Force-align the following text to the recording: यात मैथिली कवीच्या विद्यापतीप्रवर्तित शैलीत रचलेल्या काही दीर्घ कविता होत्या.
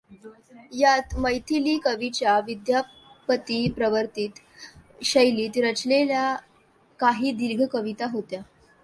यात 0.71 1.15
मैथिली 1.15 1.77
कवीच्या 1.77 2.39
विद्यापतीप्रवर्तित 2.39 4.39
शैलीत 5.03 5.57
रचलेल्या 5.57 6.35
काही 6.99 7.31
दीर्घ 7.31 7.65
कविता 7.71 8.05
होत्या. 8.11 8.41